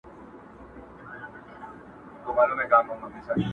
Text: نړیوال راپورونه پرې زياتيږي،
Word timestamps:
نړیوال 2.23 2.49
راپورونه 2.73 3.07
پرې 3.13 3.19
زياتيږي، 3.25 3.49